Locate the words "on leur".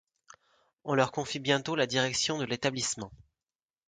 0.83-1.11